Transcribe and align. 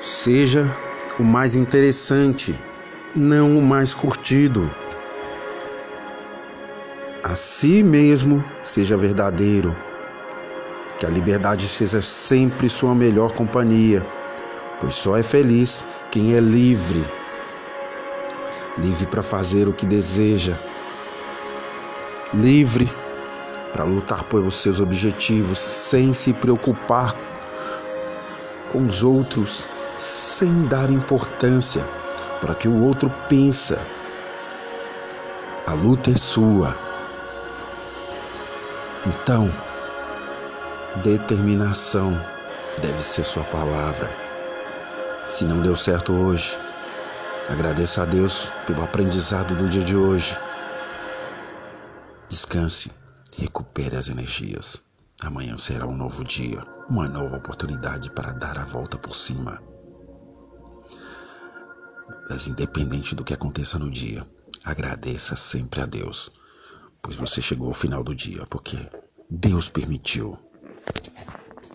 Seja 0.00 0.74
o 1.18 1.22
mais 1.22 1.54
interessante, 1.54 2.58
não 3.14 3.58
o 3.58 3.62
mais 3.62 3.92
curtido. 3.92 4.70
A 7.22 7.34
si 7.34 7.82
mesmo 7.82 8.42
seja 8.62 8.96
verdadeiro. 8.96 9.76
Que 10.98 11.04
a 11.04 11.10
liberdade 11.10 11.68
seja 11.68 12.00
sempre 12.00 12.70
sua 12.70 12.94
melhor 12.94 13.32
companhia, 13.32 14.02
pois 14.80 14.94
só 14.94 15.18
é 15.18 15.22
feliz 15.22 15.86
quem 16.10 16.34
é 16.34 16.40
livre. 16.40 17.04
Livre 18.78 19.04
para 19.04 19.22
fazer 19.22 19.68
o 19.68 19.72
que 19.72 19.84
deseja. 19.84 20.54
Livre 22.32 22.90
para 23.70 23.84
lutar 23.84 24.24
pelos 24.24 24.54
seus 24.54 24.80
objetivos 24.80 25.58
sem 25.58 26.14
se 26.14 26.32
preocupar 26.32 27.14
com 28.72 28.86
os 28.86 29.02
outros, 29.02 29.68
sem 29.96 30.66
dar 30.66 30.90
importância 30.90 31.84
para 32.40 32.54
que 32.54 32.68
o 32.68 32.82
outro 32.82 33.10
pensa. 33.28 33.78
A 35.66 35.72
luta 35.74 36.10
é 36.10 36.16
sua. 36.16 36.76
Então, 39.06 39.50
determinação 41.02 42.12
deve 42.80 43.02
ser 43.02 43.24
sua 43.24 43.44
palavra. 43.44 44.10
Se 45.28 45.44
não 45.44 45.60
deu 45.60 45.76
certo 45.76 46.12
hoje, 46.12 46.58
agradeça 47.48 48.02
a 48.02 48.04
Deus 48.04 48.50
pelo 48.66 48.82
aprendizado 48.82 49.54
do 49.54 49.68
dia 49.68 49.84
de 49.84 49.96
hoje. 49.96 50.36
Descanse, 52.28 52.90
recupere 53.36 53.96
as 53.96 54.08
energias. 54.08 54.82
Amanhã 55.22 55.56
será 55.56 55.86
um 55.86 55.96
novo 55.96 56.24
dia, 56.24 56.64
uma 56.88 57.06
nova 57.06 57.36
oportunidade 57.36 58.10
para 58.10 58.32
dar 58.32 58.58
a 58.58 58.64
volta 58.64 58.96
por 58.96 59.14
cima. 59.14 59.69
Mas 62.28 62.46
independente 62.48 63.14
do 63.14 63.24
que 63.24 63.34
aconteça 63.34 63.78
no 63.78 63.90
dia, 63.90 64.26
agradeça 64.64 65.34
sempre 65.36 65.80
a 65.80 65.86
Deus, 65.86 66.30
pois 67.02 67.16
você 67.16 67.40
chegou 67.40 67.68
ao 67.68 67.74
final 67.74 68.02
do 68.02 68.14
dia, 68.14 68.44
porque 68.46 68.76
Deus 69.28 69.68
permitiu. 69.68 70.38